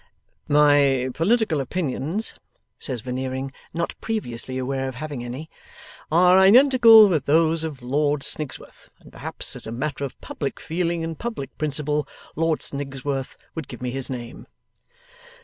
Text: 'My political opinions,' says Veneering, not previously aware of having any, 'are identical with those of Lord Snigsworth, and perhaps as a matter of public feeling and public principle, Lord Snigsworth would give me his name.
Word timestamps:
'My 0.47 1.09
political 1.13 1.61
opinions,' 1.61 2.33
says 2.79 3.01
Veneering, 3.01 3.51
not 3.71 3.93
previously 4.01 4.57
aware 4.57 4.87
of 4.87 4.95
having 4.95 5.23
any, 5.23 5.47
'are 6.11 6.39
identical 6.39 7.07
with 7.07 7.27
those 7.27 7.63
of 7.63 7.83
Lord 7.83 8.23
Snigsworth, 8.23 8.89
and 9.01 9.11
perhaps 9.13 9.55
as 9.55 9.67
a 9.67 9.71
matter 9.71 10.03
of 10.03 10.19
public 10.19 10.59
feeling 10.59 11.03
and 11.03 11.19
public 11.19 11.55
principle, 11.59 12.07
Lord 12.35 12.63
Snigsworth 12.63 13.37
would 13.53 13.67
give 13.67 13.83
me 13.83 13.91
his 13.91 14.09
name. 14.09 14.47